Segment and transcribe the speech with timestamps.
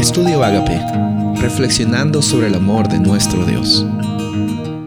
[0.00, 0.80] Estudio Agape,
[1.42, 3.84] reflexionando sobre el amor de nuestro Dios.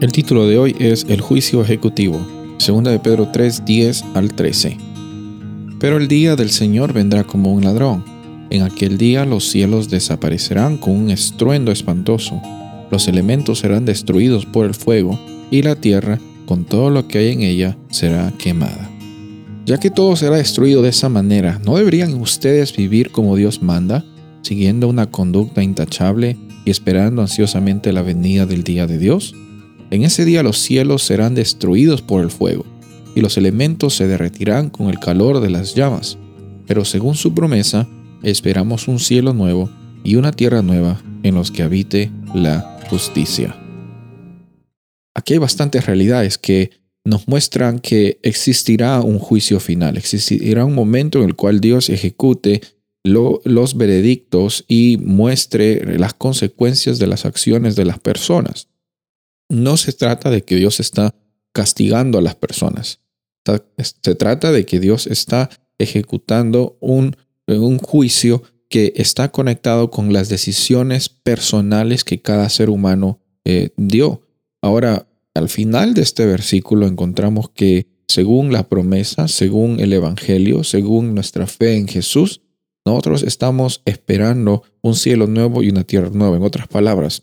[0.00, 2.18] El título de hoy es El juicio ejecutivo,
[2.58, 4.76] 2 de Pedro 3, 10 al 13.
[5.78, 8.04] Pero el día del Señor vendrá como un ladrón.
[8.50, 12.42] En aquel día los cielos desaparecerán con un estruendo espantoso,
[12.90, 17.28] los elementos serán destruidos por el fuego, y la tierra, con todo lo que hay
[17.28, 18.90] en ella, será quemada.
[19.64, 24.04] Ya que todo será destruido de esa manera, ¿no deberían ustedes vivir como Dios manda?
[24.44, 29.34] Siguiendo una conducta intachable y esperando ansiosamente la venida del día de Dios?
[29.90, 32.64] En ese día los cielos serán destruidos por el fuego,
[33.14, 36.18] y los elementos se derretirán con el calor de las llamas.
[36.66, 37.88] Pero según su promesa,
[38.22, 39.70] esperamos un cielo nuevo
[40.02, 43.56] y una tierra nueva en los que habite la justicia.
[45.14, 46.70] Aquí hay bastantes realidades que
[47.04, 52.62] nos muestran que existirá un juicio final, existirá un momento en el cual Dios ejecute
[53.04, 58.68] los veredictos y muestre las consecuencias de las acciones de las personas.
[59.48, 61.14] No se trata de que Dios está
[61.52, 63.00] castigando a las personas.
[63.76, 70.30] Se trata de que Dios está ejecutando un, un juicio que está conectado con las
[70.30, 74.22] decisiones personales que cada ser humano eh, dio.
[74.62, 81.14] Ahora, al final de este versículo encontramos que según la promesa, según el Evangelio, según
[81.14, 82.40] nuestra fe en Jesús,
[82.84, 86.36] nosotros estamos esperando un cielo nuevo y una tierra nueva.
[86.36, 87.22] En otras palabras,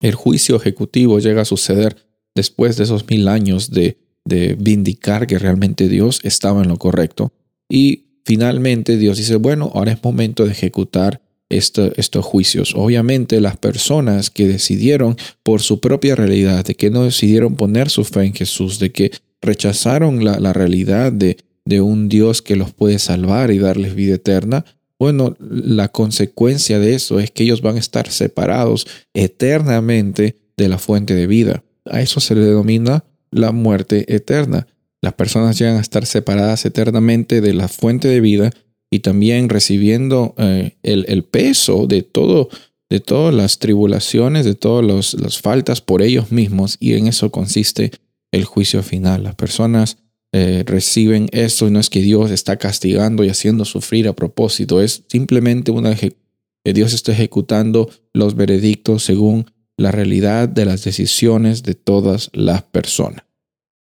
[0.00, 1.96] el juicio ejecutivo llega a suceder
[2.34, 7.32] después de esos mil años de, de vindicar que realmente Dios estaba en lo correcto.
[7.68, 12.74] Y finalmente Dios dice, bueno, ahora es momento de ejecutar estos juicios.
[12.74, 18.04] Obviamente las personas que decidieron por su propia realidad, de que no decidieron poner su
[18.04, 22.72] fe en Jesús, de que rechazaron la, la realidad de, de un Dios que los
[22.72, 24.64] puede salvar y darles vida eterna,
[24.98, 30.78] bueno, la consecuencia de eso es que ellos van a estar separados eternamente de la
[30.78, 31.64] fuente de vida.
[31.84, 34.66] A eso se le denomina la muerte eterna.
[35.02, 38.50] Las personas llegan a estar separadas eternamente de la fuente de vida
[38.90, 42.48] y también recibiendo eh, el, peso de todo,
[42.88, 47.90] de todas las tribulaciones, de todas las faltas por ellos mismos, y en eso consiste
[48.30, 49.24] el juicio final.
[49.24, 49.98] Las personas
[50.36, 54.80] eh, reciben esto y no es que Dios está castigando y haciendo sufrir a propósito,
[54.80, 56.16] es simplemente una que
[56.64, 59.46] Dios está ejecutando los veredictos según
[59.76, 63.24] la realidad de las decisiones de todas las personas.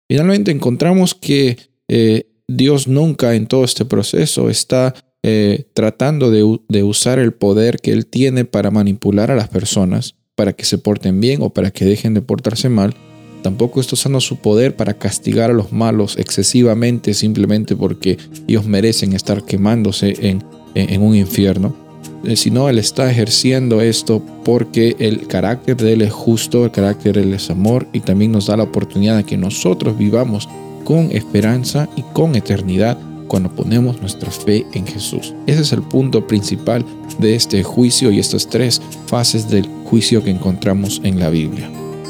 [0.09, 1.57] Finalmente encontramos que
[1.89, 7.91] eh, Dios nunca en todo este proceso está eh, tratando de usar el poder que
[7.91, 11.83] Él tiene para manipular a las personas, para que se porten bien o para que
[11.83, 12.95] dejen de portarse mal,
[13.41, 18.17] Tampoco está usando su poder para castigar a los malos excesivamente simplemente porque
[18.47, 20.43] ellos merecen estar quemándose en,
[20.75, 21.73] en, un infierno,
[22.25, 27.15] eh, sino Él está ejerciendo esto porque el carácter de Él es justo, el carácter
[27.15, 30.49] de Él es amor y también nos da la oportunidad de que nosotros vivamos
[30.83, 32.97] con esperanza y con eternidad
[33.27, 35.33] cuando ponemos nuestra fe en Jesús.
[35.45, 36.83] Ese es el punto principal
[37.19, 41.78] de este juicio y estas tres fases del juicio que encontramos en la Biblia.